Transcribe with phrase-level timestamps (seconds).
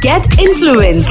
[0.00, 1.08] Get influenced.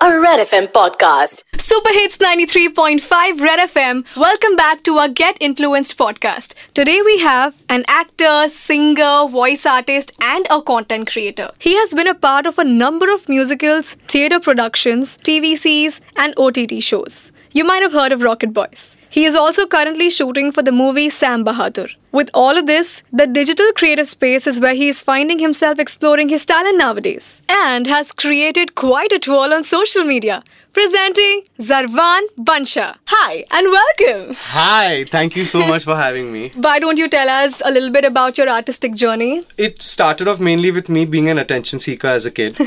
[0.00, 1.44] A Red FM podcast.
[1.56, 4.04] Super Hits 93.5 Red FM.
[4.16, 6.54] Welcome back to our Get Influenced podcast.
[6.74, 11.52] Today we have an actor, singer, voice artist, and a content creator.
[11.60, 16.82] He has been a part of a number of musicals, theatre productions, TVCs, and OTT
[16.82, 17.30] shows.
[17.56, 18.98] You might have heard of Rocket Boys.
[19.08, 21.90] He is also currently shooting for the movie Sam Bahadur.
[22.12, 26.28] With all of this, the digital creative space is where he is finding himself exploring
[26.28, 30.42] his talent nowadays and has created quite a twirl on social media.
[30.76, 32.98] Presenting Zarvan Bansha.
[33.06, 34.34] Hi and welcome.
[34.38, 36.50] Hi, thank you so much for having me.
[36.54, 39.42] Why don't you tell us a little bit about your artistic journey?
[39.56, 42.58] It started off mainly with me being an attention seeker as a kid.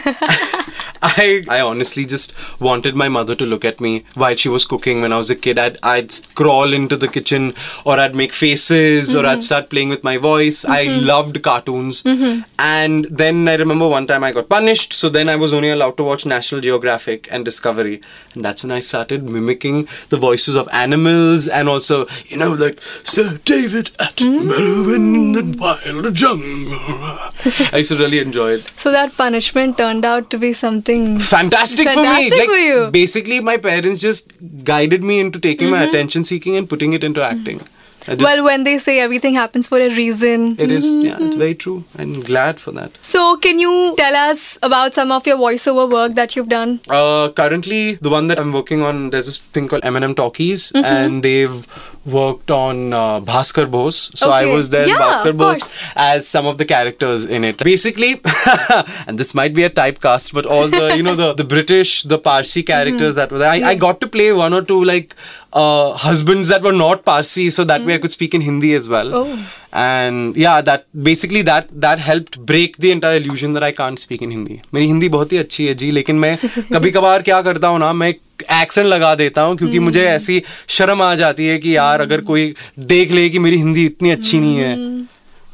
[1.01, 5.01] I I honestly just wanted my mother to look at me while she was cooking
[5.01, 5.59] when I was a kid.
[5.59, 7.53] I'd I'd crawl into the kitchen
[7.85, 9.41] or I'd make faces or I'd mm-hmm.
[9.41, 10.65] start playing with my voice.
[10.65, 11.05] I mm-hmm.
[11.05, 12.03] loved cartoons.
[12.03, 12.41] Mm-hmm.
[12.57, 15.97] And then I remember one time I got punished, so then I was only allowed
[15.97, 17.98] to watch National Geographic and Discovery.
[18.35, 22.79] And that's when I started mimicking the voices of animals and also, you know, like
[23.03, 26.79] Sir David Attenborough in the wild jungle.
[27.73, 28.61] I used to really enjoy it.
[28.77, 32.05] So that punishment turned out to be something fantastic, for me.
[32.05, 32.91] fantastic Like for you.
[32.91, 34.31] basically, my parents just
[34.63, 35.89] guided me into taking my mm-hmm.
[35.89, 37.57] attention seeking and putting it into acting.
[37.57, 37.78] Just,
[38.17, 40.55] well, when they say everything happens for a reason.
[40.59, 41.83] it is yeah, it's very true.
[41.97, 42.91] I'm glad for that.
[43.01, 46.79] So, can you tell us about some of your voiceover work that you've done?
[46.89, 50.85] Uh, currently, the one that I'm working on, there's this thing called Eminem Talkies, Mm-hmm.
[50.85, 51.67] and they've
[52.05, 54.11] worked on uh, Bhaskar Bose.
[54.19, 57.57] So I was there, Yeah, Bhaskar Bose, as some of the characters in it.
[57.57, 58.21] Basically,
[59.07, 62.17] and this might be a typecast, but all the you know the the British, the
[62.17, 63.15] Parsi characters Mm-hmm.
[63.19, 65.15] that were there, I, I got to play one or two like
[65.53, 67.85] uh, husbands that were not Parsi, so that mm.
[67.85, 69.09] way I could speak in Hindi as well.
[69.09, 69.13] Mm.
[69.13, 69.51] Oh.
[69.71, 74.21] And yeah, that basically that that helped break the entire illusion that I can't speak
[74.21, 74.61] in Hindi.
[74.73, 76.37] मेरी हिंदी बहुत ही अच्छी है जी लेकिन मैं
[76.73, 80.41] कभी कभार क्या करता हूँ ना मैं एक्सेंट लगा देता हूँ क्योंकि मुझे ऐसी
[80.77, 84.39] शर्म आ जाती है कि यार अगर कोई देख ले कि मेरी हिंदी इतनी अच्छी
[84.39, 84.75] नहीं है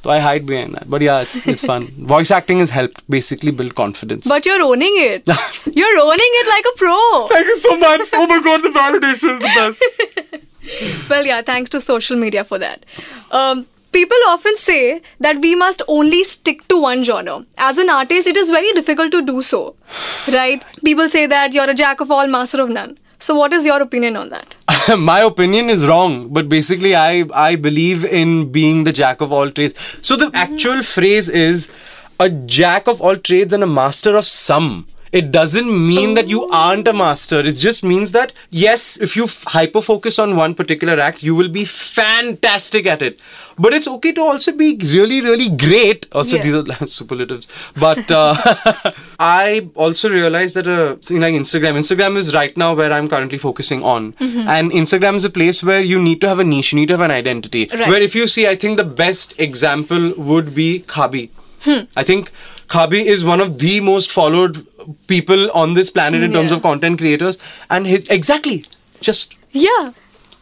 [0.06, 0.90] तो I hide behind that.
[0.96, 1.88] But yeah, it's it's fun.
[2.14, 4.28] Voice acting has helped basically build confidence.
[4.34, 5.32] But you're owning it.
[5.82, 6.98] you're owning it like a pro.
[7.36, 8.18] Thank you so much.
[8.22, 10.42] Oh my god, the validation is the best.
[11.10, 12.86] Well, yeah, thanks to social media for that.
[13.40, 13.68] Um,
[13.98, 17.36] people often say that we must only stick to one genre.
[17.68, 19.76] As an artist, it is very difficult to do so,
[20.38, 20.66] right?
[20.84, 22.98] People say that you're a jack of all, master of none.
[23.26, 24.56] So, what is your opinion on that?
[25.00, 29.50] my opinion is wrong but basically i i believe in being the jack of all
[29.50, 29.74] trades.
[30.08, 30.36] So the mm-hmm.
[30.36, 31.72] actual phrase is
[32.20, 34.86] a jack of all trades and a master of some
[35.20, 37.40] it doesn't mean that you aren't a master.
[37.40, 41.48] It just means that yes if you hyper focus on one particular act you will
[41.58, 43.22] be fantastic at it.
[43.58, 46.08] But it's okay to also be really really great.
[46.12, 46.44] Also Yeah.
[46.44, 47.48] these are superlatives.
[47.86, 48.36] But uh,
[49.20, 51.80] i also realized that uh, a thing like instagram.
[51.84, 54.12] Instagram is right now where i'm currently focusing on.
[54.14, 54.48] Mm-hmm.
[54.58, 56.74] And instagram is a place where you need to have a niche.
[56.74, 57.68] You need to have an identity.
[57.74, 57.88] Right.
[57.94, 61.30] where if you see i think the best example would be Khaby.
[61.66, 61.80] Hmm.
[62.02, 62.32] I think
[62.68, 64.66] Khaby is one of the most followed
[65.08, 67.38] people on this planet in terms of content creators
[67.70, 68.64] and his exactly
[69.02, 69.94] just Yeah.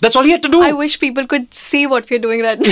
[0.04, 2.60] that's all he had to do I wish people could see what we're doing right
[2.60, 2.72] now.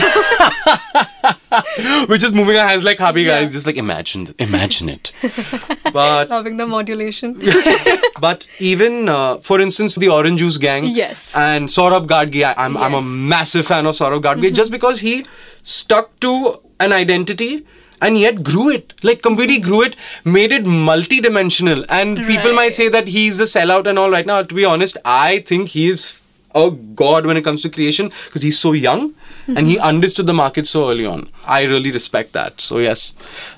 [2.09, 3.39] we're just moving our hands like Khaby Yeah.
[3.39, 5.12] guys just like imagine imagine it
[5.94, 7.35] but Loving the modulation.
[8.19, 11.35] but even uh, for instance the orange juice gang Yes.
[11.35, 13.29] and Saurabh Ghadge I'm, I'm a Mm-hmm.
[13.29, 15.25] massive fan of Saurabh Ghadge just because he
[15.63, 17.66] stuck to an identity
[18.01, 18.94] and yet grew it.
[19.03, 19.95] Like completely grew it
[20.25, 21.85] made it multi-dimensional.
[21.89, 24.41] And people might say that he's a sellout and all right now.
[24.44, 26.22] To be honest I think he's
[26.53, 29.13] a god when it comes to creation because he's so young
[29.47, 29.85] and he mm-hmm.
[29.85, 31.29] understood the market so early on.
[31.47, 32.62] I really respect that.
[32.62, 33.13] So yes.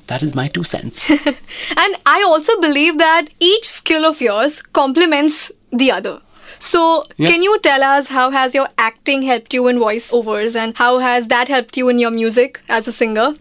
[0.08, 1.10] That is my two cents.
[1.78, 6.22] And I also believe that each skill of yours complements the other.
[6.60, 7.32] So, Yes.
[7.32, 11.28] can you tell us how has your acting helped you in voiceovers and how has
[11.28, 13.34] that helped you in your music as a singer?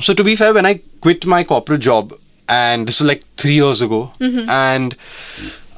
[0.00, 2.12] so to be fair, when I quit my corporate job,
[2.48, 4.48] and this was like three years ago, mm-hmm.
[4.50, 4.96] and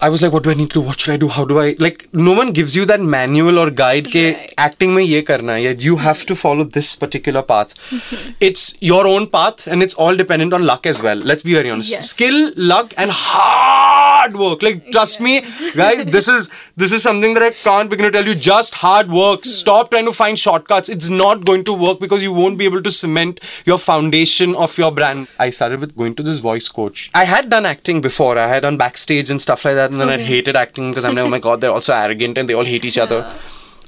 [0.01, 0.81] I was like, what do I need to do?
[0.83, 1.29] What should I do?
[1.29, 2.09] How do I like?
[2.13, 4.15] No one gives you that manual or guide.
[4.15, 4.37] Right.
[4.37, 5.71] Ke acting mein ye karna hai.
[5.89, 7.75] You have to follow this particular path.
[7.91, 8.33] Mm-hmm.
[8.41, 11.17] It's your own path, and it's all dependent on luck as well.
[11.17, 11.91] Let's be very honest.
[11.91, 12.11] Yes.
[12.11, 13.94] Skill, luck, and hard
[14.33, 14.63] work.
[14.63, 15.43] Like trust me,
[15.77, 16.05] guys.
[16.07, 18.35] This is this is something that I can't begin to tell you.
[18.35, 19.45] Just hard work.
[19.45, 20.89] Stop trying to find shortcuts.
[20.89, 24.77] It's not going to work because you won't be able to cement your foundation of
[24.79, 25.29] your brand.
[25.39, 27.11] I started with going to this voice coach.
[27.15, 28.39] I had done acting before.
[28.39, 31.15] I had done backstage and stuff like that, and then I hated acting because I'm
[31.15, 33.31] like, oh my god, they're also arrogant and they all hate each other.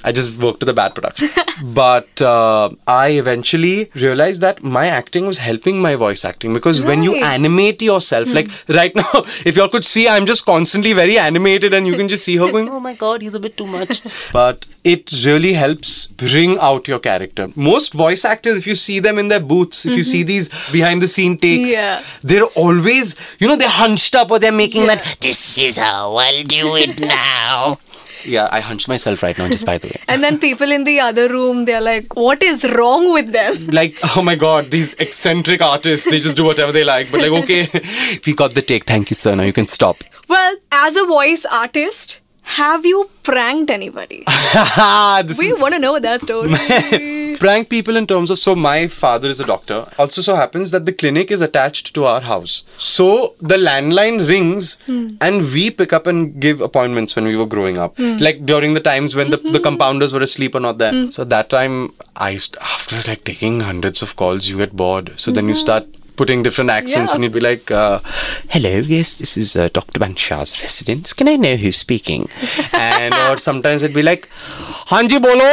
[0.05, 1.29] I just worked with a bad production.
[1.75, 7.03] but uh, I eventually realized that my acting was helping my voice acting because when
[7.03, 7.25] you Hmm.
[7.25, 9.11] animate yourself, like right now,
[9.47, 12.51] if y'all could see, I'm just constantly very animated, and you can just see her
[12.53, 14.01] going, "Oh my god, he's a bit too much."
[14.33, 17.49] but it really helps bring out your character.
[17.57, 21.03] Most voice actors, if you see them in their booths, if you see these behind
[21.03, 21.73] the scene takes, Mm-hmm.
[21.81, 22.03] Yeah.
[22.23, 24.97] they're always, you know, they're hunched up or they're making Yeah.
[24.97, 25.17] that.
[25.21, 27.79] This is how I'll do it now.
[28.27, 30.01] Yeah, I hunched myself right now, just by the way.
[30.09, 33.57] And then people in the other room, they're like, what is wrong with them?
[33.69, 37.11] like oh my god these eccentric artists they just do whatever they like.
[37.11, 37.69] But like okay.
[38.27, 38.85] We got the take.
[38.85, 39.35] Thank you sir.
[39.35, 40.03] Now you can stop.
[40.29, 44.25] Well, as a voice artist, have you pranked anybody?
[45.39, 47.37] We want to know that story.
[47.39, 49.87] prank people in terms of so my father is a doctor.
[49.99, 52.65] Also so happens that the clinic is attached to our house.
[52.79, 55.09] So the landline rings hmm.
[55.21, 57.97] and we pick up and give appointments when we were growing up.
[57.97, 58.17] Hmm.
[58.19, 59.67] Like during the times when the, the hmm.
[59.67, 61.11] compounders were asleep or not there.
[61.11, 65.13] So that time i st- after like taking hundreds of calls you get bored.
[65.17, 65.87] So then you start
[66.23, 67.15] putting different accents Yeah.
[67.17, 68.01] and you'd be like uh,
[68.57, 70.01] Hello, yes, this is uh, Dr.
[70.05, 71.13] Banshaw's residence.
[71.23, 72.29] Can I know who's speaking?
[72.73, 74.29] and or sometimes it'd be like
[74.93, 75.51] "Hanji bolo."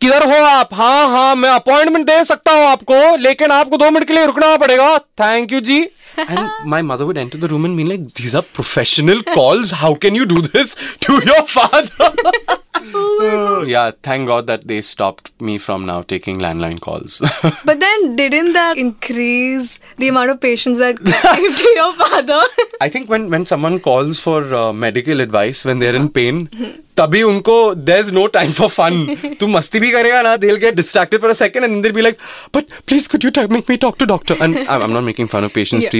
[0.00, 4.06] किधर हो आप हाँ हाँ मैं appointment दे सकता हूँ आपको लेकिन आपको दो मिनट
[4.08, 4.86] के लिए रुकना पड़ेगा
[5.20, 5.80] thank you ji
[6.17, 9.93] and my mother would enter the room and be like these are professional calls how
[9.95, 10.75] can you do this
[11.07, 12.11] to your father
[13.65, 17.21] yeah thank god that they stopped me from now taking landline calls
[17.65, 22.41] but then, didn't that increase the amount of patients that came to your father?
[22.81, 26.41] I think when when someone calls for uh, medical advice when they're in pain,
[26.97, 27.55] तभी उनको
[27.85, 28.99] there's no time for fun.
[29.39, 32.05] तू मस्ती भी करेगा ना, they'll get distracted for a second and then they'll be
[32.07, 32.19] like,
[32.51, 34.35] but please could you t- make me talk to doctor?
[34.41, 35.43] And I'm, I'm not making fun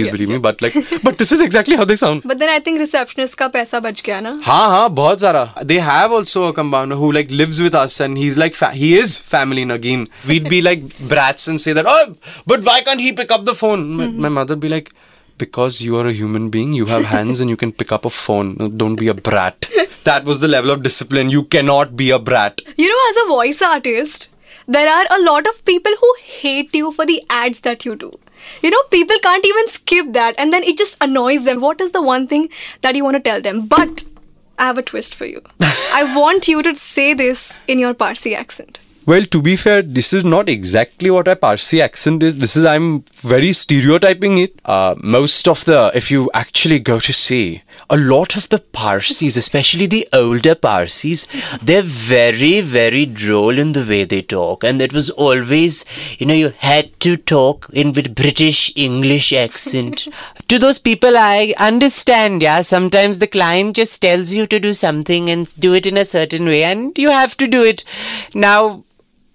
[0.00, 0.74] please yeah, believe me, but like,
[1.08, 2.22] but this is exactly how they sound.
[2.32, 4.34] but then I think receptionist का पैसा बच गया ना.
[4.44, 8.22] हाँ हाँ बहुत सारा they have also a compounder who like lives with us and
[8.24, 12.14] he's like fa- he is family Nagin we'd be like brats and say that oh
[12.54, 14.92] but why can't he pick up the phone my, my mother would be like
[15.38, 18.12] because you are a human being you have hands and you can pick up a
[18.18, 19.68] phone don't be a brat
[20.04, 23.26] that was the level of discipline you cannot be a brat You know, as a
[23.28, 24.28] voice artist,
[24.76, 28.08] there are a lot of people who hate you for the ads that you do.
[28.61, 31.61] You know, people can't even skip that and then it just annoys them.
[31.61, 32.49] What is the one thing
[32.81, 33.67] that you want to tell them?
[33.67, 34.03] But
[34.57, 35.41] I have a twist for you.
[35.61, 38.79] I want you to say this in your Parsi accent.
[39.03, 42.37] Well, to be fair, this is not exactly what a Parsi accent is.
[42.37, 44.59] This is, I'm very stereotyping it.
[44.63, 49.35] Uh, most of the, if you actually go to see, A lot of the Parsis,
[49.35, 51.27] especially the older Parsis,
[51.61, 54.63] they're very, very droll in the way they talk.
[54.63, 55.85] And it was always,
[56.17, 60.07] you know, you had to talk in with British English accent.
[60.47, 62.61] to those people, I understand, yeah.
[62.61, 66.45] Sometimes the client just tells you to do something and do it in a certain
[66.45, 67.83] way, and you have to do it.
[68.33, 68.83] Now,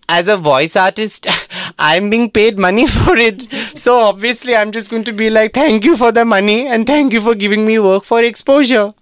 [0.09, 1.27] as a voice artist,
[1.79, 3.43] I'm being paid money for it.
[3.77, 7.13] So obviously, I'm just going to be like, thank you for the money and thank
[7.13, 8.93] you for giving me work for exposure.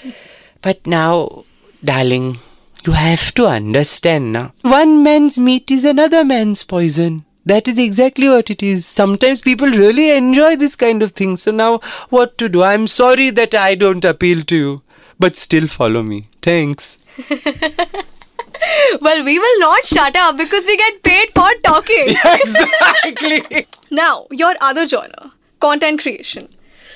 [0.62, 1.44] but now,
[1.84, 2.36] darling,
[2.84, 4.52] you have to understand now.
[4.62, 7.24] One man's meat is another man's poison.
[7.46, 8.84] That is exactly what it is.
[8.84, 11.36] Sometimes people really enjoy this kind of thing.
[11.36, 11.78] So now,
[12.10, 12.62] what to do?
[12.62, 14.82] I'm sorry that I don't appeal to you,
[15.18, 16.28] but still follow me.
[16.42, 16.98] Thanks.
[19.00, 22.08] Well, we will not shut up because we get paid for talking.
[22.24, 23.66] exactly.
[23.90, 26.48] Now, your other genre, content creation.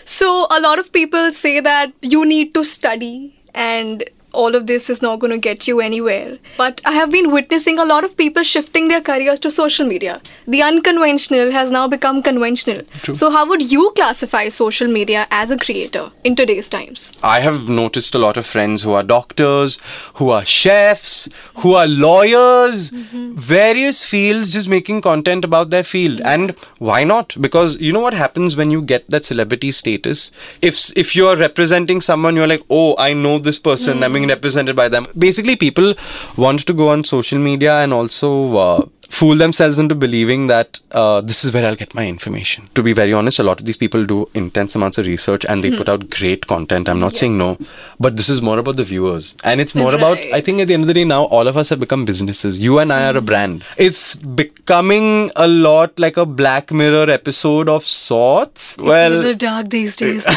[0.05, 4.89] So, a lot of people say that you need to study and all of this
[4.91, 6.39] is not going to get you anywhere.
[6.57, 10.21] But I have been witnessing a lot of people shifting their careers to social media.
[10.47, 12.83] The unconventional has now become conventional.
[13.13, 17.13] So, how would you classify social media as a creator in today's times?
[17.23, 19.79] I have noticed a lot of friends who are doctors,
[20.15, 23.35] who are chefs, who are lawyers, mm-hmm.
[23.35, 26.21] various fields just making content about their field.
[26.25, 27.37] And why not?
[27.41, 30.31] Because you know what happens when you get that celebrity status?
[30.61, 34.03] If if you're representing someone, you're like, oh, I know this person.
[34.03, 35.07] I'm being represented by them.
[35.19, 35.95] Basically, people
[36.37, 38.57] want to go on social media and also.
[38.57, 42.69] Uh, fool themselves into believing that uh, this is where I'll get my information.
[42.75, 45.63] To be very honest, a lot of these people do intense amounts of research and
[45.63, 46.89] they put out great content.
[46.89, 47.59] I'm not saying no,
[48.01, 49.37] but this is more about the viewers.
[49.45, 51.59] And it's more about, I think at the end of the day, now all of
[51.59, 52.63] us have become businesses.
[52.63, 53.65] You and I are a brand.
[53.77, 58.79] It's becoming a lot like a Black Mirror episode of sorts.
[58.79, 60.25] a well, little dark these days.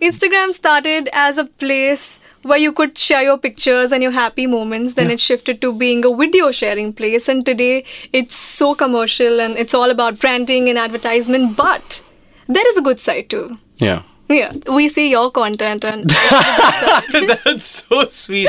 [0.00, 4.94] Instagram started as a place where you could share your pictures and your happy moments.
[4.94, 7.28] Then it shifted to being a video sharing place.
[7.28, 11.56] And today it's so commercial and it's all about branding and advertisement.
[11.56, 12.02] But
[12.48, 13.58] there is a good side too.
[13.76, 14.02] yeah.
[14.28, 16.10] Yeah, we see your content and
[17.44, 18.48] That's so sweet.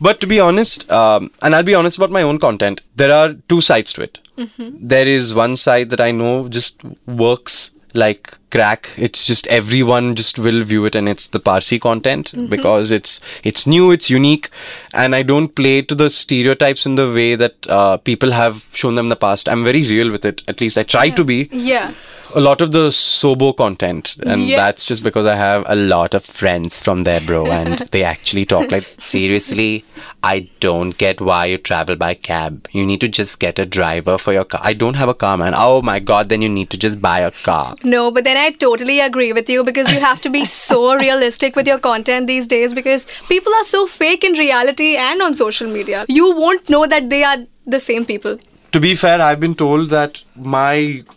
[0.00, 3.34] but to be honest, um, and I'll be honest about my own content, there are
[3.50, 4.18] two sides to it.
[4.58, 8.88] There is one side that I know just works like crack.
[8.96, 13.66] It's just everyone just will view it, and it's the Parsi content because it's it's
[13.66, 14.50] new, it's unique,
[14.94, 18.94] and I don't play to the stereotypes in the way that uh, people have shown
[18.94, 19.48] them in the past.
[19.48, 20.42] I'm very real with it.
[20.48, 21.92] At least I try to be yeah.
[22.34, 24.58] a lot of the sobo content and Yes.
[24.58, 28.44] that's just because i have a lot of friends from there bro and they actually
[28.44, 29.84] talk like Seriously,
[30.22, 32.68] I don't get why you travel by cab.
[32.72, 34.60] You need to just get a driver for your car.
[34.64, 35.54] I don't have a car, man.
[35.56, 37.76] Oh my god, then you need to just buy a car.
[37.84, 39.64] No, but then I totally agree with you?
[39.64, 43.64] Because you have to be so realistic with your content these days because people are
[43.64, 46.04] so fake in reality and on social media.
[46.08, 48.38] You won't know that they are the same people.
[48.74, 50.18] to be fair i've been told that
[50.54, 50.72] my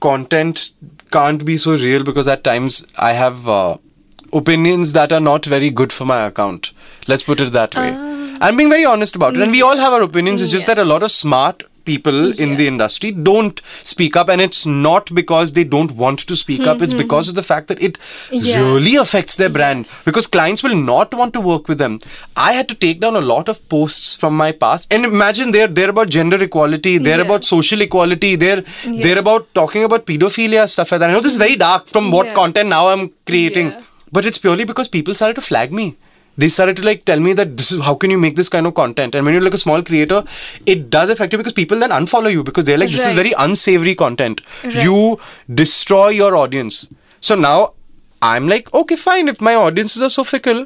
[0.06, 0.60] content
[1.16, 2.76] can't be so real because at times
[3.08, 3.72] i have uh,
[4.34, 6.72] opinions that are not very good for my account.
[7.08, 7.90] Let's put it that way.
[8.42, 9.42] I'm being very honest about it.
[9.42, 10.42] And we all have our opinions.
[10.42, 13.62] It's just that a lot of smart people in the industry don't
[13.94, 17.04] speak up and it's not because they don't want to speak up it's mm-hmm.
[17.04, 17.98] because of the fact that it
[18.50, 18.64] Yeah.
[18.76, 21.96] really affects their brand because clients will not want to work with them
[22.48, 25.72] i had to take down a lot of posts from my past and imagine they're
[25.80, 27.30] they're about gender equality they're Yeah.
[27.30, 28.64] about social equality they're
[29.04, 32.12] they're about talking about pedophilia stuff like that i know this is very dark from
[32.18, 32.38] what Yeah.
[32.42, 33.82] content now i'm creating Yeah.
[34.18, 35.88] but it's purely because people started to flag me
[36.42, 38.70] they started to like tell me that this is how can you make this kind
[38.70, 39.16] of content?
[39.16, 40.24] And when you're like a small creator
[40.66, 43.34] it does affect you because people then unfollow you because they're like this is very
[43.48, 44.42] unsavory content.
[44.64, 44.84] Right.
[44.84, 45.20] you
[45.64, 46.88] destroy your audience.
[47.22, 47.74] So now
[48.22, 49.28] i'm like okay fine.
[49.28, 50.66] If my audiences are so fickle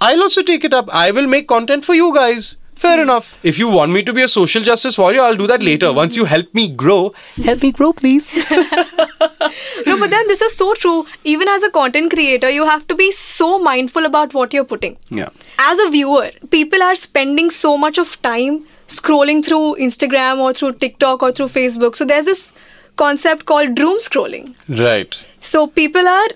[0.00, 0.92] i'll also take it up.
[1.04, 4.22] I will make content for you guys fair enough if you want me to be
[4.22, 7.12] a social justice warrior i'll do that later once you help me grow
[7.44, 8.30] help me grow please
[9.86, 11.04] No, but then this is so true.
[11.24, 14.96] Even as a content creator, you have to be so mindful about what you're putting.
[15.10, 20.52] yeah As a viewer, people are spending so much of time scrolling through Instagram or
[20.52, 21.96] through TikTok or through Facebook.
[21.96, 22.58] So there's this
[22.96, 24.54] concept called doom scrolling.
[24.80, 26.28] right So people are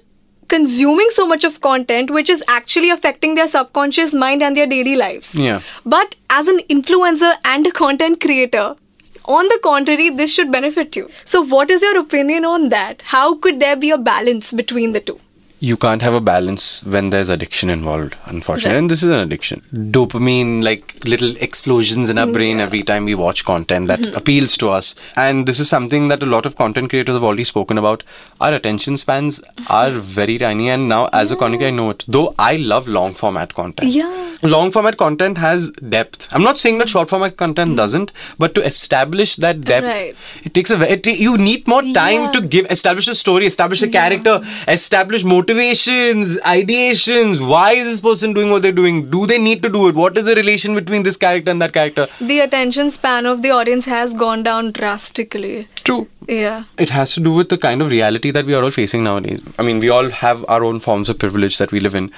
[0.49, 4.97] consuming so much of content which is actually affecting their subconscious mind and their daily
[4.97, 5.39] lives.
[5.39, 5.61] Yeah.
[5.85, 8.77] But as an influencer and a content creator,
[9.25, 11.11] on the contrary, this should benefit you.
[11.25, 13.03] So, what is your opinion on that?
[13.03, 15.19] How could there be a balance between the two?
[15.59, 18.75] You can't have a balance when there's addiction involved unfortunately.
[18.75, 18.79] Right.
[18.79, 19.61] and this is an addiction.
[19.73, 22.33] Dopamine like little explosions in our mm-hmm.
[22.35, 24.17] brain every time we watch content that mm-hmm.
[24.17, 24.95] appeals to us.
[25.17, 28.03] And this is something that a lot of content creators have already spoken about.
[28.41, 30.01] Our attention spans are mm-hmm.
[30.01, 32.05] very tiny and now as a content creator i know it.
[32.07, 33.91] Though i love long format content.
[33.91, 34.26] Yeah.
[34.43, 37.77] Long format content has depth i'm not saying that short format content hmm.
[37.77, 40.15] doesn't but to establish that depth Right.
[40.45, 42.33] it takes a it, you need more time Yeah.
[42.33, 44.35] to give establish a story establish a character
[44.69, 49.69] establish motivations ideations why is this person doing what they're doing do they need to
[49.69, 53.27] do it what is the relation between this character and that character The attention span
[53.27, 55.69] of the audience has gone down drastically.
[55.85, 56.65] true Yeah.
[56.85, 59.41] it has to do with the kind of reality that we are all facing nowadays.
[59.61, 62.11] I mean, we all have our own forms of privilege that we live in,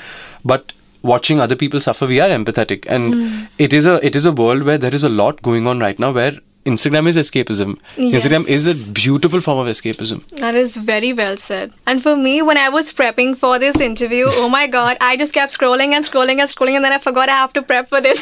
[0.53, 3.45] but watching other people suffer, we are empathetic, and hmm.
[3.59, 5.99] it is a it is a world where there is a lot going on right
[5.99, 6.39] now where
[6.69, 7.79] Instagram is escapism.
[7.97, 10.27] Instagram is a beautiful form of escapism.
[10.41, 11.73] That is very well said.
[11.87, 15.33] And for me, when I was prepping for this interview, oh my god, I just
[15.33, 18.01] kept scrolling and scrolling and scrolling, and then I forgot I have to prep for
[18.01, 18.21] this.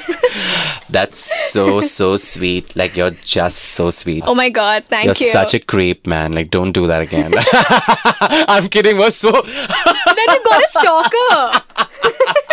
[0.91, 2.77] That's so, so sweet.
[2.77, 4.23] Like, you're just so sweet.
[4.27, 5.33] oh my god, thank you're you.
[5.33, 6.33] such a creep, man.
[6.33, 7.33] Like, don't do that again.
[8.49, 8.97] I'm kidding.
[8.97, 12.46] Was so then you got a stalker.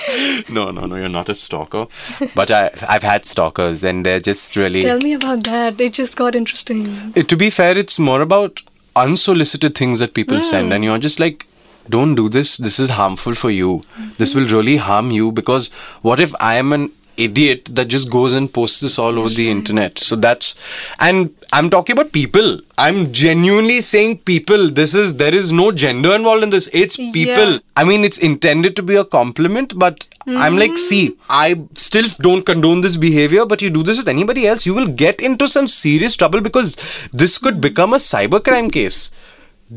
[0.48, 0.96] no, no, no.
[0.96, 1.86] You're not a stalker,
[2.34, 4.82] but I I've had stalkers, and they're just really.
[4.82, 5.80] Tell me about that.
[5.80, 7.12] It just got interesting.
[7.14, 8.62] it, to be fair, it's more about
[8.96, 10.42] unsolicited things that people hmm.
[10.42, 11.46] send, and you're just like,
[11.88, 12.56] don't do this.
[12.56, 13.82] This is harmful for you.
[14.18, 15.70] This will really harm you because
[16.02, 19.50] what if I am an idiot that just goes and posts this all over the
[19.50, 19.98] internet?
[19.98, 20.56] So that's,
[20.98, 22.60] and I'm talking about people.
[22.78, 24.70] I'm genuinely saying people.
[24.70, 26.68] This is, there is no gender involved in this.
[26.72, 27.52] It's people.
[27.52, 27.58] Yeah.
[27.76, 30.76] I mean, it's intended to be a compliment, but I'm like, mm-hmm.
[30.76, 34.74] see, I still don't condone this behavior, but you do this with anybody else, you
[34.74, 36.76] will get into some serious trouble because
[37.12, 39.10] this could become a cybercrime case.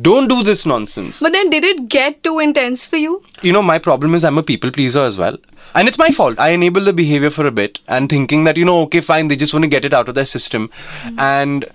[0.01, 1.21] Don't do this nonsense.
[1.21, 3.23] But then, did it get too intense for you?
[3.41, 5.37] You know, my problem is I'm a people pleaser as well.
[5.75, 6.39] And it's my fault.
[6.39, 9.35] I enable the behavior for a bit and thinking that, you know, okay, fine, they
[9.35, 10.69] just want to get it out of their system.
[11.01, 11.19] Mm-hmm.
[11.19, 11.65] And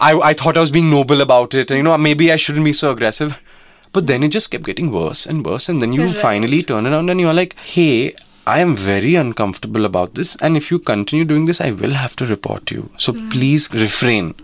[0.00, 1.70] I, I thought I was being noble about it.
[1.70, 3.42] And, you know, maybe I shouldn't be so aggressive.
[3.92, 5.68] But then it just kept getting worse and worse.
[5.68, 6.16] And then you Right.
[6.16, 8.14] finally turn around and you're like, hey,
[8.46, 10.36] I am very uncomfortable about this.
[10.36, 12.88] And if you continue doing this, I will have to report you.
[12.96, 13.30] So mm.
[13.30, 14.34] please refrain.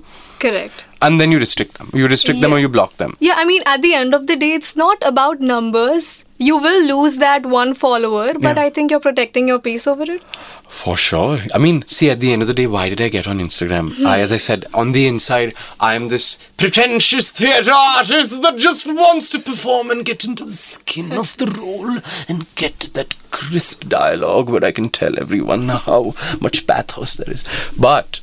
[0.47, 0.85] Correct.
[1.07, 1.91] and then you restrict them.
[2.01, 3.17] You restrict them or you block them.
[3.21, 6.25] Yeah, I mean, at the end of the day, it's not about numbers.
[6.39, 8.63] You will lose that one follower, but Yeah.
[8.65, 10.25] I think you're protecting your peace over it.
[10.69, 11.39] For sure.
[11.55, 13.93] I mean, see, at the end of the day, why did I get on Instagram?
[13.97, 14.07] Hmm.
[14.07, 18.87] I, as I said, on the inside, I am this pretentious theatre artist that just
[18.87, 21.99] wants to perform and get into the skin of the role
[22.29, 27.45] and get that crisp dialogue where I can tell everyone how much pathos there is.
[27.79, 28.21] But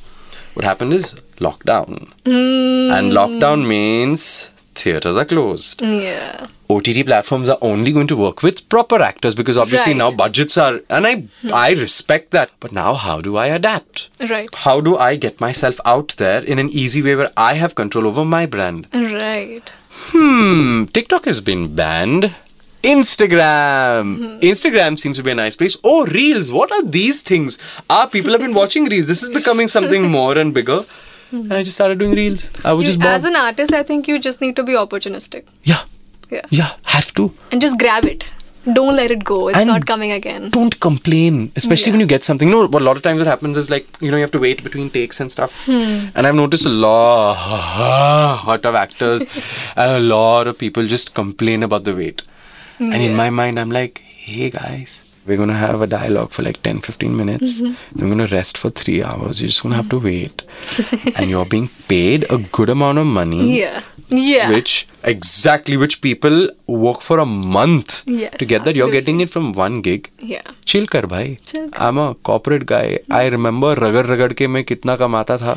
[0.54, 2.08] what happened is lockdown.
[2.24, 2.90] Hmm.
[2.96, 5.80] And lockdown means theatres are closed.
[5.82, 6.46] Yeah.
[6.70, 9.98] OTT platforms are only going to work with proper actors because obviously Right.
[9.98, 14.48] now budgets are and I I respect that but now how do I adapt Right.
[14.54, 18.06] how do I get myself out there in an easy way where I have control
[18.06, 19.70] over my brand Right.
[20.14, 22.34] hmm TikTok has been banned
[22.82, 27.58] Instagram Instagram seems to be a nice place oh reels what are these things
[27.90, 30.80] ah people have been watching reels this is becoming something more and bigger
[31.34, 34.08] and I just started doing reels I was You, just as an artist, I think
[34.08, 35.44] you just need to be opportunistic.
[35.72, 35.82] yeah
[36.30, 36.46] Yeah.
[36.60, 38.30] yeah have to And just grab it.
[38.76, 39.36] Don't let it go.
[39.48, 40.44] It's And not coming again.
[40.52, 41.94] don't complain, especially Yeah.
[41.96, 42.48] when you get something.
[42.48, 44.30] You know, what a lot of times what happens is like, you know, you have
[44.36, 45.56] to wait between takes and stuff.
[45.66, 46.06] Hmm.
[46.14, 49.26] And I've noticed a lot of actors
[49.76, 52.22] and a lot of people just complain about the wait.
[52.78, 53.98] And in my mind, I'm like,
[54.28, 54.92] hey guys,
[55.27, 57.61] we're going to have a dialogue for like 10 15 minutes.
[57.61, 57.97] Mm-hmm.
[57.99, 59.41] Then we're going to rest for three hours.
[59.41, 60.41] You're just going to have to wait.
[61.15, 63.81] and you're being paid a good amount of money Yeah.
[64.09, 64.49] Yeah.
[64.53, 66.37] which exactly which people
[66.85, 67.25] work for a
[67.57, 68.99] month Yes, to get that you're absolutely.
[68.99, 70.41] getting it from one gig Yeah.
[70.71, 71.87] chill kar bhai Chill kar.
[71.87, 72.85] i'm a corporate guy
[73.19, 75.55] i remember रगड़ रगड़ के मैं कितना कमाता था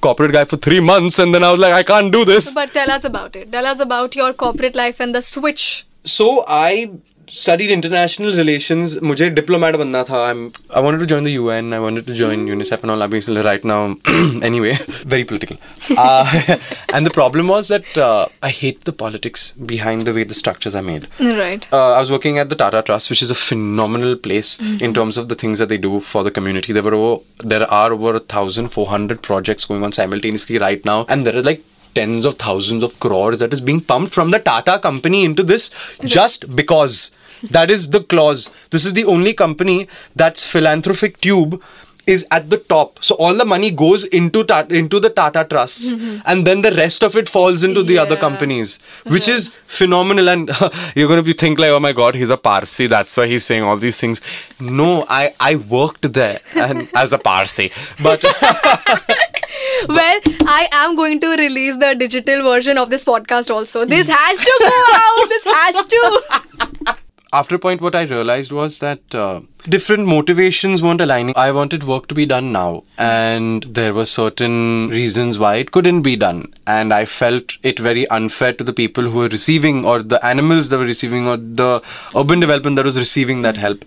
[0.07, 2.73] corporate guy for 3 months and then i was like i can't do this But
[2.73, 3.51] tell us about it.
[3.51, 5.85] Tell us about your corporate life and the switch.
[6.17, 6.89] so i
[7.33, 10.41] studied international relations मुझे diplomat बनना था I'm
[10.79, 13.43] I wanted to join the UN I wanted to join UNICEF and all that basically
[13.47, 13.77] right now
[14.49, 14.73] anyway
[15.13, 15.57] very political
[16.05, 16.57] uh,
[16.93, 20.75] and the problem was that uh, I hate the politics behind the way the structures
[20.75, 21.07] are made
[21.41, 21.67] Right.
[21.71, 24.51] uh, I was working at the Tata Trust, which is a phenomenal place
[24.87, 26.73] in terms of the things that they do for the community.
[26.73, 27.23] There were over,
[27.55, 31.37] there are over a thousand four hundred projects going on simultaneously right now, and there
[31.37, 31.63] are like
[31.94, 35.70] tens of thousands of crores that is being pumped from the Tata company into this
[36.04, 37.10] just because.
[37.52, 38.50] That is the clause.
[38.70, 41.62] This is the only company that's philanthropic tube
[42.08, 43.02] is at the top.
[43.04, 46.20] So all the money goes into ta- into the Tata trusts, mm-hmm.
[46.26, 49.36] and then the rest of it falls into the other companies, which uh-huh.
[49.36, 49.48] is
[49.78, 50.30] phenomenal.
[50.30, 50.50] And
[50.96, 52.86] you're going to be think like, oh my god, he's a Parsi.
[52.86, 54.22] That's why he's saying all these things.
[54.58, 57.70] No, I I worked there and as a Parsi,
[58.02, 58.24] but
[59.86, 63.84] Well, I am going to release the digital version of this podcast also.
[63.84, 65.28] This has to go out.
[65.28, 66.96] This has to.
[67.32, 71.34] after a point, what I realized was that uh, different motivations weren't aligning.
[71.36, 76.02] I wanted work to be done now, and there were certain reasons why it couldn't
[76.02, 76.52] be done.
[76.66, 80.70] And I felt it very unfair to the people who were receiving, or the animals
[80.70, 81.82] that were receiving, or the
[82.16, 83.84] urban development that was receiving that help.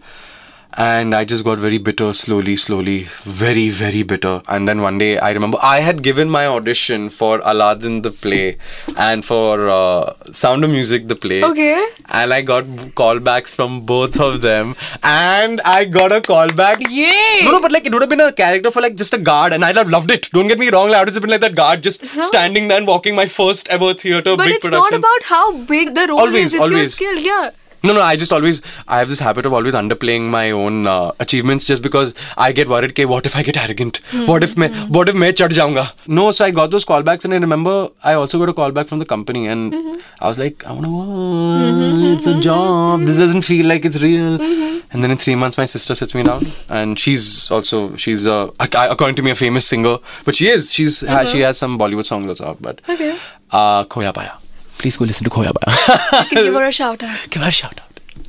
[0.77, 4.41] And I just got very bitter slowly, slowly, very, very bitter.
[4.47, 8.57] And then one day I remember I had given my audition for Aladdin the play
[8.95, 11.43] and for uh, Sound of Music the play.
[11.43, 11.85] Okay.
[12.09, 12.63] And I got
[12.95, 14.75] callbacks from both of them.
[15.03, 16.77] And I got a callback.
[16.89, 17.41] Yay!
[17.43, 19.53] No, no, but like it would have been a character for like just a guard,
[19.53, 20.29] and I'd have loved it.
[20.31, 22.77] Don't get me wrong, like, I would have been like that guard, just standing there
[22.77, 26.19] and walking my first ever theater But big it's not about how big the role
[26.21, 26.53] Always, is.
[26.53, 26.93] It's your always.
[26.93, 27.19] skill.
[27.19, 27.51] Yeah.
[27.83, 28.01] No, no.
[28.01, 31.83] I just always I have this habit of always underplaying my own uh, achievements just
[31.83, 32.91] because I get worried.
[32.91, 34.01] Okay, what if I get arrogant?
[34.11, 34.25] Mm-hmm.
[34.27, 34.69] What if me?
[34.97, 35.85] What if me chad jaunga?
[36.07, 36.31] No.
[36.31, 39.05] So I got those callbacks, and I remember I also got a callback from the
[39.05, 40.23] company, and mm-hmm.
[40.23, 41.73] I was like, I want to work.
[41.73, 42.13] Mm-hmm.
[42.13, 42.99] It's a job.
[43.01, 43.19] This mm-hmm.
[43.19, 44.37] doesn't feel like it's real.
[44.37, 44.79] Mm-hmm.
[44.93, 48.51] And then in three months, my sister sits me down, and she's also she's uh,
[48.59, 51.37] according to me a famous singer, but she is she's she uh-huh.
[51.47, 53.17] has some Bollywood songs out, but okay.
[53.51, 54.40] uh, Khoya Paya.
[54.81, 56.29] Please go listen to Khoya Paya.
[56.29, 57.27] Can give her a shout out.
[57.29, 57.87] Give her a shout out.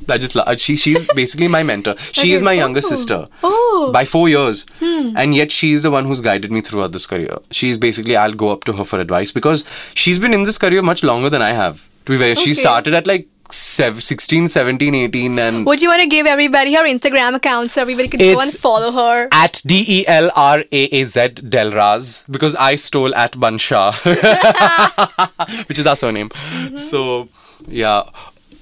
[0.09, 1.95] I just love, she she's basically my mentor.
[2.19, 3.89] She is my younger sister Oh.
[3.93, 5.13] by four years, hmm.
[5.15, 7.37] and yet she's the one who's guided me throughout this career.
[7.51, 9.63] She's basically I'll go up to her for advice because
[9.93, 11.87] she's been in this career much longer than I have.
[12.05, 16.01] To be very, she started at like sev- 16, 17, 18, and Would you want
[16.01, 19.27] to give everybody her Instagram account so everybody can go and follow her?
[19.31, 21.19] at D E L R A A Z
[21.53, 23.93] Delraz because I stole at Bansha,
[25.69, 26.29] which is our surname.
[26.29, 26.77] Mm-hmm.
[26.77, 27.27] So,
[27.67, 28.03] yeah,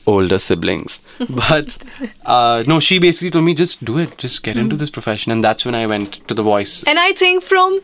[0.08, 1.02] older siblings.
[1.30, 1.78] But
[2.26, 5.44] uh, no, she basically told me just do it, just get into this profession, and
[5.44, 6.84] that's when I went to the voice.
[6.84, 7.80] And I think from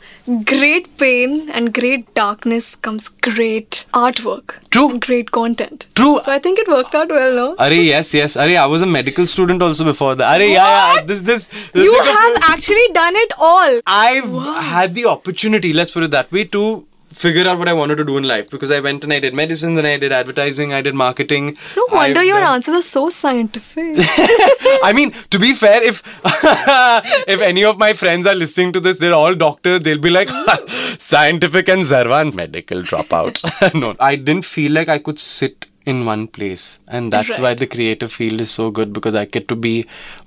[0.46, 4.56] great pain and great darkness comes great artwork.
[4.70, 5.00] True.
[5.00, 5.86] Great content.
[5.96, 6.20] True.
[6.26, 7.56] So I think it worked out well, no?
[7.56, 8.36] Arey, yes, yes.
[8.38, 10.40] Arey, I was a medical student also before that.
[10.40, 11.04] Arey, yeah, yeah.
[11.04, 11.46] This, this.
[11.48, 13.80] this You like a- have actually done it all.
[13.88, 14.32] I've
[14.64, 16.86] had the opportunity, let's put it that way, to
[17.18, 19.34] figure out what I wanted to do in life because I went and I did
[19.34, 21.58] medicine, then I did advertising, I did marketing.
[21.76, 23.96] No wonder I've your done- answers are so scientific.
[24.84, 26.02] I mean, to be fair, if
[27.28, 29.82] if any of my friends are listening to this, they're all doctors.
[29.82, 30.30] They'll be like,
[31.00, 33.42] scientific and Zarwan medical dropout.
[33.74, 37.65] no, I didn't feel like I could sit in one place, and that's why the
[37.73, 39.73] creative field is so good because I get to be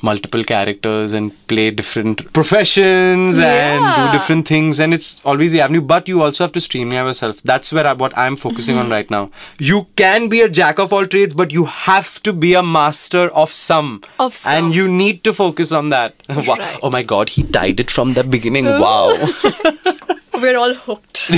[0.08, 5.82] multiple characters and play different professions and do different things, and it's always the avenue.
[5.82, 7.42] But you also have to streamline yourself.
[7.42, 8.84] That's where I, what I'm focusing Mm-hmm.
[8.86, 9.30] on right now.
[9.58, 13.28] You can be a jack of all trades, but you have to be a master
[13.44, 14.00] of some.
[14.18, 14.52] Of some.
[14.66, 16.14] And you need to focus on that.
[16.50, 16.56] Wow.
[16.56, 16.78] Right.
[16.82, 18.64] Oh my god, he tied it from the beginning.
[18.64, 19.14] Wow.
[20.42, 21.30] We're all hooked.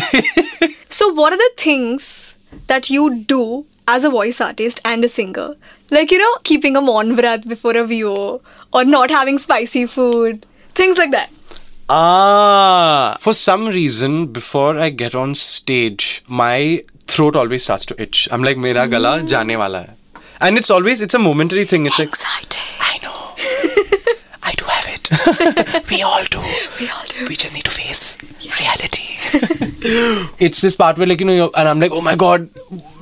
[0.89, 2.35] so, what are the things
[2.69, 5.55] that you do as a voice artist and a singer?
[5.91, 8.41] Like, you know, keeping a mon vrat before a view
[8.73, 11.31] or not having spicy food, things like that.
[11.89, 13.17] ah.
[13.21, 18.29] For some reason, before I get on stage, my throat always starts to itch.
[18.31, 19.95] I'm like, mera gala jane wala hai.
[20.41, 21.87] And it's always, it's a momentary thing.
[21.87, 22.15] It's like,
[22.81, 23.35] I know.
[24.43, 25.02] I do have it.
[25.91, 26.41] we all do.
[26.81, 27.27] We all do.
[27.27, 28.19] We just need to face
[28.61, 29.03] reality.
[30.39, 32.49] it's this part where like you know you're, and I'm like oh my god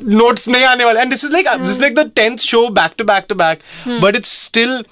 [0.01, 2.96] notes nahi aane wale and this is like this is like the 10th show back
[3.01, 4.01] to back to back hmm.
[4.05, 4.83] but it's still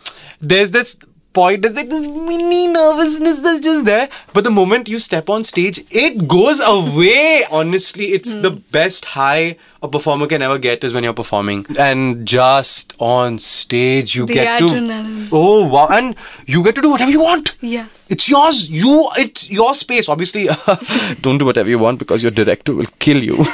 [0.41, 0.99] there's this
[1.39, 5.45] point there's like this mini nervousness that's just there but the moment you step on
[5.45, 8.63] stage it goes away honestly it's the hmm.
[8.79, 14.17] best high a performer can ever get is when you're performing and just on stage
[14.17, 15.29] you The get adrenaline.
[15.29, 18.07] to oh wow and you get to do whatever you want Yes.
[18.09, 18.71] it's yours.
[18.71, 20.09] You, it's your space.
[20.09, 20.49] Obviously,
[21.21, 23.37] don't do whatever you want because your director will kill you.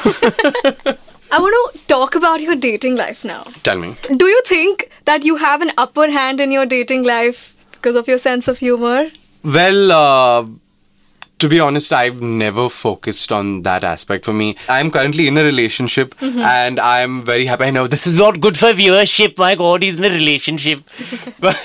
[1.33, 3.43] I want to talk about your dating life now.
[3.63, 3.97] Tell me.
[4.17, 7.54] Do you think that you have an upper hand in your dating life
[7.85, 9.09] because of your sense of humor?
[9.45, 10.47] Well, uh,
[11.39, 14.57] to be honest, I've never focused on that aspect for me.
[14.71, 17.65] I'm currently in a relationship and I'm very happy.
[17.65, 19.37] I know this is not good for viewership.
[19.37, 20.81] My God, he's in a relationship.
[21.41, 21.57] but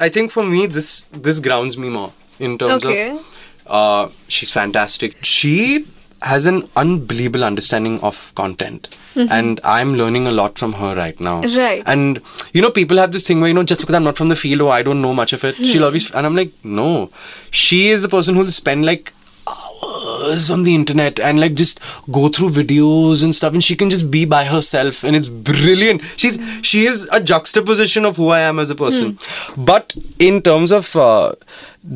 [0.00, 3.10] I think for me this this grounds me more in terms Okay.
[3.10, 3.26] of
[3.66, 5.18] uh, she's fantastic.
[5.22, 5.84] She
[6.22, 8.88] has an unbelievable understanding of content.
[9.14, 11.42] And I'm learning a lot from her right now.
[11.42, 11.58] Mm-hmm.
[11.58, 11.82] Right.
[11.86, 12.20] And
[12.52, 14.36] you know, people have this thing where, you know, just because I'm not from the
[14.36, 15.64] field or I don't know much of it, Hmm.
[15.64, 17.10] she'll always and I'm like, no.
[17.50, 19.12] She is the person who'll spend like
[19.52, 21.80] hours on the internet and like just
[22.10, 26.00] go through videos and stuff and she can just be by herself and it's brilliant
[26.16, 29.18] she's she is a juxtaposition of who i am as a person
[29.56, 31.32] but in terms of uh,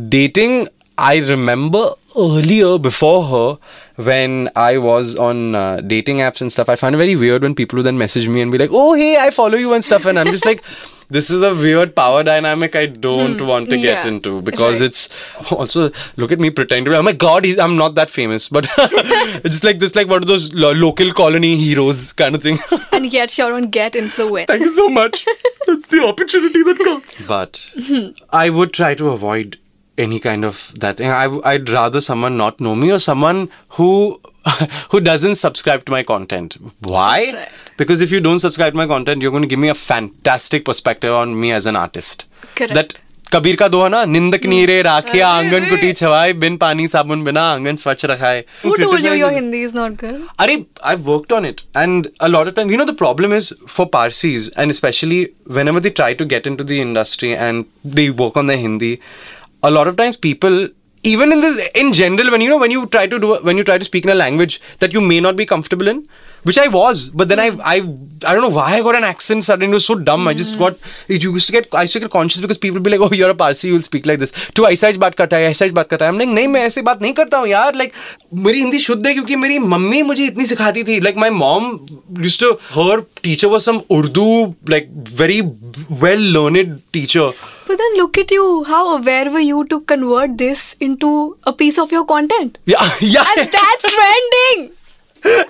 [0.09, 0.67] dating
[0.99, 3.59] i remember earlier before her
[3.97, 7.55] when i was on uh, dating apps and stuff i find it very weird when
[7.55, 10.05] people would then message me and be like oh hey i follow you and stuff.
[10.05, 10.63] And i'm just like
[11.09, 14.87] this is a weird power dynamic i don't want to get into because Right.
[14.87, 15.09] it's
[15.53, 16.93] also look at me pretending.
[16.95, 18.49] oh my god he's, i'm not that famous.
[18.57, 22.43] But it's just like this like one of those lo- local colony heroes kind of
[22.43, 22.59] thing.
[22.93, 24.47] And yet you're on Get Influence.
[24.49, 25.25] thank you so much.
[25.69, 27.15] It's the opportunity that comes.
[27.27, 27.63] But
[28.31, 29.59] i would try to avoid
[29.98, 33.90] any kind of that thing I, i'd rather someone not know me or someone who
[34.92, 37.50] who doesn't subscribe to my content why Right.
[37.78, 40.66] because if you don't subscribe to my content you're going to give me a fantastic
[40.66, 42.74] perspective on me as an artist Correct.
[42.74, 43.00] that
[43.34, 47.24] Kabir का दोहा ना निंदक नीरे राखे अरे आंगन रे। कुटी छवाए बिन पानी साबुन
[47.24, 50.18] बिना आंगन स्वच्छ रखा है Who told you your Hindi is not good?
[50.46, 50.50] Are
[50.90, 53.86] I've worked on it, and a lot of times, you know, the problem is for
[53.94, 55.22] Parsis, and especially
[55.60, 57.66] whenever they try to get into the industry and
[58.00, 58.92] they work on their Hindi,
[59.66, 60.70] a lot of times people,
[61.04, 63.64] even in this, in general, when you know, when you try to do, when you
[63.64, 66.08] try to speak in a language that you may not be comfortable in,
[66.44, 67.76] which I was, but then I, I,
[68.26, 69.72] I don't know why I got an accent suddenly.
[69.72, 70.28] It was so dumb.
[70.28, 70.76] I just got.
[71.08, 71.74] It used to get.
[71.74, 74.06] I used to get conscious because people be like, "Oh, you're a Parsi, you'll speak
[74.06, 76.34] like this." तू ऐसा ही बात करता है ऐसा ही बात करता है I'm like
[76.34, 77.94] नहीं मैं ऐसे बात नहीं करता हूँ यार like
[78.34, 81.72] मेरी हिंदी शुद्ध है क्योंकि मेरी मम्मी मुझे इतनी सिखाती थी like my mom
[82.28, 84.92] used to her teacher was some Urdu like
[85.24, 85.42] very
[86.06, 87.32] well learned teacher
[87.67, 88.65] But then look at you.
[88.65, 92.59] How aware were you to convert this into a piece of your content?
[92.65, 94.73] yeah yeah And that's trending.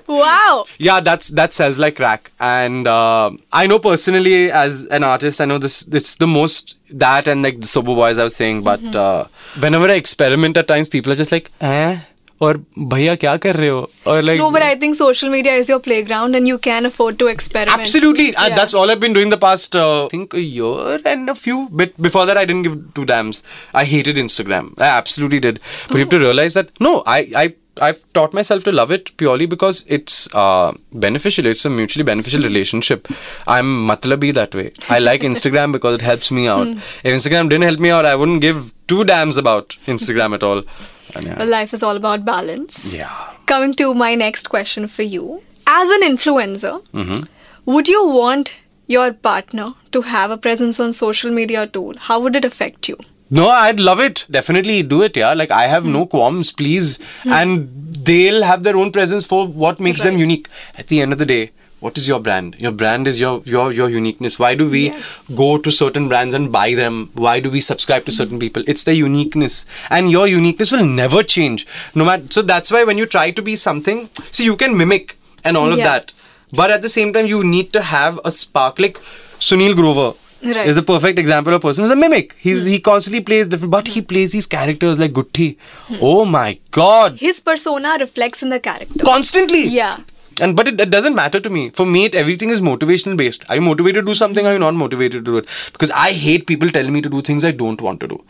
[0.07, 0.65] Wow.
[0.79, 5.45] yeah that's that sells like crack and uh, i know personally as an artist i
[5.45, 8.83] know this this the most that and like the sober boys i was saying but
[8.95, 9.27] uh,
[9.61, 11.99] whenever i experiment at times people are just like eh
[12.46, 12.58] और
[12.92, 15.80] भैया क्या कर रहे हो और like No, but I think social media is your
[15.88, 17.80] playground and you can afford to experiment.
[17.80, 18.26] Absolutely.
[18.36, 18.56] Uh, Yeah.
[18.60, 21.58] that's all I've been doing the past, uh, I think, a year and a few.
[21.82, 23.44] But before that, I didn't give two damns.
[23.76, 24.72] I hated Instagram.
[24.80, 25.60] I absolutely did.
[25.88, 27.54] But you have to realize that, no, I, I,
[27.90, 31.46] I've taught myself to love it purely because it's uh, beneficial.
[31.46, 33.08] It's a mutually beneficial relationship.
[33.48, 34.72] I'm matlabi that way.
[34.90, 36.68] I like Instagram because it helps me out.
[37.04, 40.64] If Instagram didn't help me out, I wouldn't give two damns about Instagram at all.
[41.15, 41.39] And yeah.
[41.39, 42.97] Well, life is all about balance.
[42.97, 43.33] yeah.
[43.47, 45.43] Coming to my next question for you.
[45.67, 47.25] As an influencer, Mm-hmm.
[47.73, 48.53] would you want
[48.87, 51.95] your partner to have a presence on social media too?
[51.99, 52.97] How would it affect you?
[53.29, 54.25] No, I'd love it.
[54.31, 55.33] Definitely do it, yeah.
[55.35, 56.99] Like I have no qualms, please.
[57.25, 57.69] And
[58.09, 60.47] they'll have their own presence for what makes them unique.
[60.77, 61.51] At the end of the day,
[61.87, 62.57] what is your brand?
[62.67, 64.39] Your brand is your your your uniqueness.
[64.45, 65.13] Why do we Yes.
[65.41, 66.99] go to certain brands and buy them?
[67.27, 68.65] Why do we subscribe to certain people?
[68.75, 69.59] It's the uniqueness.
[69.99, 71.67] And your uniqueness will never change.
[72.03, 74.03] No matter so that's why when you try to be something,
[74.39, 76.13] see you can mimic and all of that.
[76.63, 79.01] But at the same time you need to have a spark like
[79.51, 80.69] Sunil Grover Right.
[80.71, 82.35] is a perfect example of a person who's a mimic.
[82.49, 82.71] He's hmm.
[82.73, 85.47] he constantly plays different, but he plays these characters like Gutthi.
[85.87, 85.97] Hmm.
[86.11, 89.05] Oh my god, His persona reflects in the character.
[89.13, 89.65] constantly.
[89.79, 89.97] Yeah.
[90.41, 91.71] And but it, it doesn't matter to me.
[91.71, 93.49] For me, it, everything is motivational based.
[93.49, 94.47] Are you motivated to do something?
[94.47, 95.47] Are you not motivated to do it?
[95.73, 98.23] Because I hate people telling me to do things I don't want to do.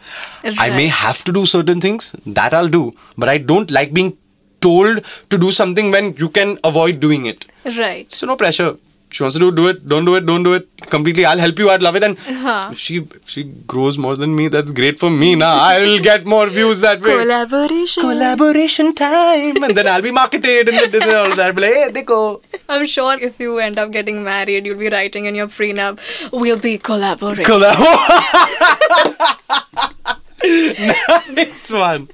[0.44, 0.60] right.
[0.60, 4.16] I may have to do certain things that I'll do, but I don't like being
[4.60, 7.46] told to do something when you can avoid doing it.
[7.78, 8.10] Right.
[8.10, 8.76] So no pressure.
[9.16, 9.76] She wants to do, do it.
[9.90, 10.26] Don't do it.
[10.26, 10.64] Don't do it.
[10.94, 11.24] Completely.
[11.24, 11.70] I'll help you.
[11.74, 12.04] I'd love it.
[12.08, 12.68] And Uh-huh.
[12.72, 12.96] if she
[13.34, 14.48] she grows more than me.
[14.54, 15.28] That's great for me.
[15.42, 17.14] Now I will get more views that way.
[17.20, 18.02] Collaboration.
[18.08, 21.46] Collaboration time, and then I'll be marketed and then all that.
[21.46, 22.20] I'll be like, hey, dekho.
[22.68, 25.98] I'm sure if you end up getting married, you'll be writing in your prenup,
[26.42, 27.46] we'll be collaborating.
[27.46, 27.80] Collab.
[31.40, 32.08] nice one.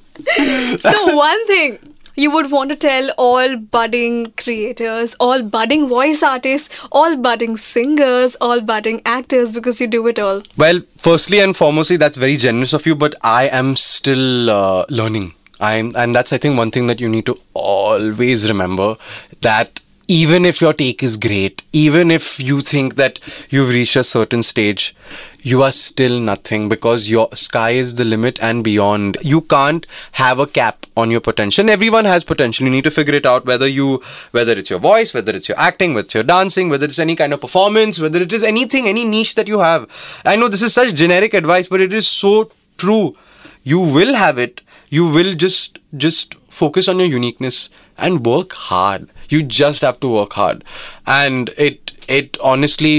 [0.79, 1.79] so one thing
[2.15, 8.37] you would want to tell all budding creators, all budding voice artists, all budding singers,
[8.41, 10.43] all budding actors because you do it all.
[10.57, 15.33] Well, firstly and foremostly, that's very generous of you, but I am still uh, learning.
[15.61, 18.97] I'm, and that's I think one thing that you need to always remember
[19.43, 19.81] that
[20.13, 24.43] even if your take is great, even if you think that you've reached a certain
[24.43, 24.95] stage,
[25.43, 29.17] you are still nothing because your sky is the limit and beyond.
[29.23, 31.71] You can't have a cap on your potential.
[31.71, 32.67] Everyone has potential.
[32.67, 35.59] You need to figure it out whether you whether it's your voice, whether it's your
[35.59, 38.89] acting, whether it's your dancing, whether it's any kind of performance, whether it is anything,
[38.89, 39.89] any niche that you have.
[40.27, 43.17] I know this is such generic advice, but it is so true.
[43.63, 44.61] You will have it.
[44.91, 49.09] You will just just focus on your uniqueness and work hard.
[49.33, 50.65] You just have to work hard.
[51.07, 52.97] And it it honestly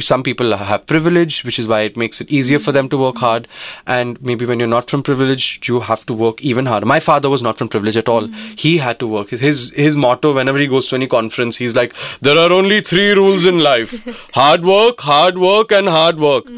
[0.00, 3.18] some people have privilege, which is why it makes it easier for them to work
[3.18, 3.48] hard.
[3.86, 6.86] And maybe when you're not from privilege, you have to work even harder.
[6.86, 8.28] My father was not from privilege at all.
[8.56, 9.30] He had to work.
[9.30, 12.80] His, his his motto whenever he goes to any conference, he's like, "There are only
[12.80, 13.94] three rules in life:
[14.34, 16.50] hard work, hard work, and hard work."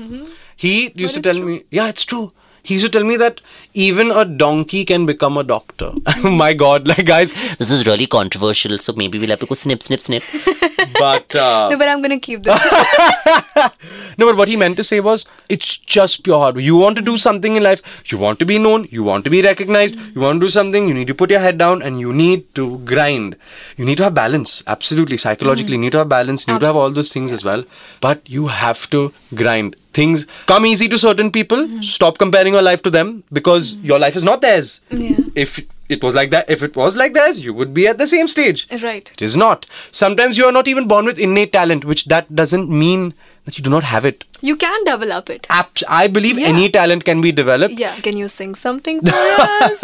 [0.57, 3.41] He used to tell me, "Yeah, it's true." He used to tell me that
[3.75, 5.91] even a donkey can become a doctor.
[6.25, 9.83] My God, like guys, This is really controversial, so maybe we'll have to go snip,
[9.83, 10.23] snip, snip.
[10.99, 11.35] but.
[11.35, 12.61] Uh, No, but I'm gonna keep this.
[14.17, 16.65] No, but what he meant to say was, it's just pure hard work.
[16.65, 17.83] You want to do something in life,
[18.13, 20.87] you want to be known, you want to be recognized, you want to do something,
[20.89, 23.37] you need to put your head down and you need to grind.
[23.77, 25.17] You need to have balance, absolutely.
[25.17, 27.65] Psychologically, you need to have balance, you need to have all those things as well.
[28.01, 29.75] But you have to grind.
[29.93, 31.67] Things come easy to certain people.
[31.83, 34.81] Stop comparing your life to them because your life is not theirs.
[34.91, 35.17] Yeah.
[35.35, 38.07] If it was like that, if it was like theirs, you would be at the
[38.07, 38.67] same stage.
[38.83, 39.11] right.
[39.17, 39.67] It is not.
[39.91, 43.13] Sometimes you are not even born with innate talent, which that doesn't mean
[43.45, 44.25] that you do not have it.
[44.41, 45.47] You can develop it.
[45.51, 46.49] Abs- I believe Yeah.
[46.49, 47.75] any talent can be developed.
[47.79, 47.97] Yeah.
[48.01, 49.83] Can you sing something for us?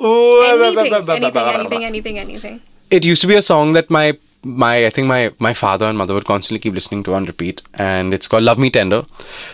[0.00, 2.60] Anything, anything, anything, anything, anything.
[2.90, 5.98] It used to be a song that my my I think my my father and
[5.98, 9.02] mother would constantly keep listening to on repeat, and it's called "Love Me Tender."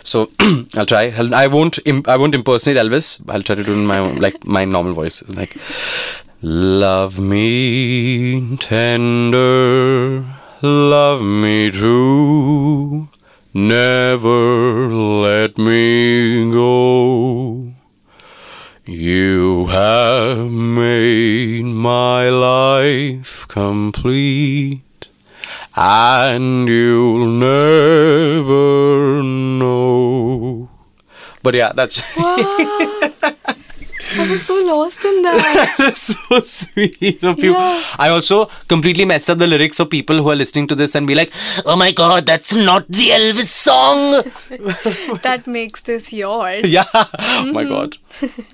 [0.03, 0.31] So
[0.75, 1.12] I'll try.
[1.16, 1.79] I'll, I won't.
[2.09, 3.20] I won't impersonate Elvis.
[3.29, 5.22] I'll try to do it in my like my normal voice.
[5.29, 5.57] Like,
[6.42, 10.25] love me tender,
[10.62, 13.09] love me true,
[13.53, 17.76] never let me go.
[18.88, 25.09] You have made my life complete,
[25.75, 30.68] and you'll never know.
[31.42, 32.01] But yeah, that's
[34.18, 35.92] I was so lost in that.
[35.96, 37.52] so sweet of you.
[37.52, 37.83] Yeah.
[37.98, 41.07] I also completely messed up the lyrics for people who are listening to this and
[41.07, 41.33] be like,
[41.66, 44.22] Oh my god, that's not the Elvis song!
[45.22, 46.70] that makes this yours.
[46.72, 47.96] yeah, oh my god,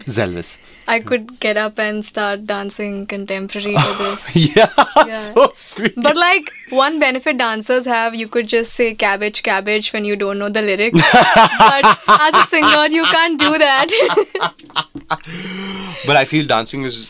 [0.07, 0.59] Zelvis.
[0.89, 4.57] I could get up and start dancing contemporary to this.
[4.57, 5.11] Yeah, Yeah.
[5.13, 5.95] so sweet.
[5.97, 10.41] But like one benefit dancers have, you could just say cabbage, cabbage when you don't
[10.41, 11.01] know the lyrics.
[11.15, 13.89] but as a singer, you can't do that.
[16.07, 17.07] But I feel dancing is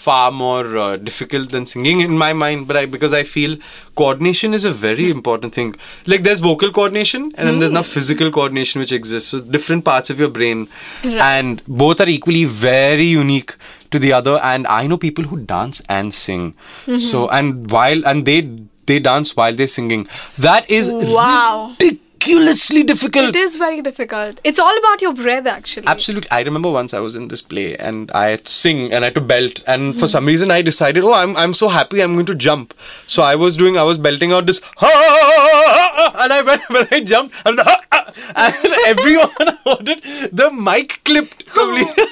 [0.00, 2.66] far more uh, difficult than singing in my mind.
[2.66, 3.56] But I because I feel
[3.96, 5.74] coordination is a very important thing.
[6.06, 9.30] Like there's vocal coordination and then there's now physical coordination which exists.
[9.30, 10.68] So different parts of your brain,
[11.04, 13.54] and both are equally very unique
[13.90, 14.38] to the other.
[14.42, 16.54] And I know people who dance and sing.
[16.98, 18.40] So and while and they
[18.86, 20.06] they dance while they're singing.
[20.38, 21.74] That is Wow.
[22.20, 23.28] Ridiculously difficult.
[23.28, 24.40] It is very difficult.
[24.44, 25.86] It's all about your breath, actually.
[25.86, 26.30] Absolutely.
[26.30, 29.06] I remember once I was in this play and I had to sing and I
[29.06, 29.62] had to belt.
[29.66, 32.74] And for some reason, I decided, oh, I'm, I'm so happy I'm going to jump.
[33.06, 37.34] So I was doing, I was belting out this, and I went, when I jumped,
[37.44, 39.28] and, and everyone
[39.88, 40.36] it.
[40.36, 42.04] The mic clipped completely.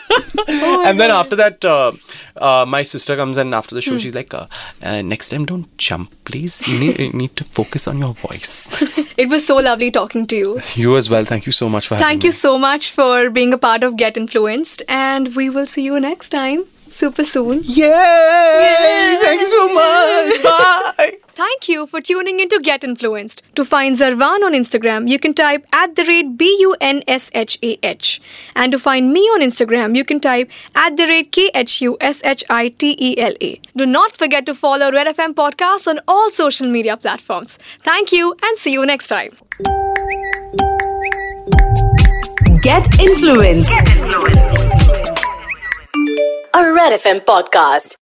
[0.87, 1.93] and then after that, uh,
[2.37, 4.47] uh, my sister comes and after the show, she's like, uh,
[4.83, 6.67] uh, next time don't jump, please.
[6.69, 8.83] You need, you need to focus on your voice.
[9.17, 10.61] It was so lovely talking to you.
[10.75, 11.25] you as well.
[11.35, 12.29] Thank you so much for having Thank me.
[12.29, 16.01] you so much for being a part of Get Influenced, and we will see you
[16.09, 17.61] next time super soon.
[17.65, 19.19] Yay!
[19.23, 20.43] Thank you so much.
[20.43, 21.19] Bye.
[21.39, 23.43] Thank you for tuning in to Get Influenced.
[23.55, 27.31] To find Zarvan on Instagram, you can type at the rate B U N S
[27.33, 28.21] H A H.
[28.57, 31.97] And to find me on Instagram, you can type at the rate K H U
[32.01, 33.61] S H I T E L A.
[33.77, 37.57] Do not forget to follow Red FM Podcasts on all social media platforms.
[37.81, 39.37] Thank you and see you next time.
[42.63, 44.88] Get influenced.
[46.55, 47.97] A Red FM podcast.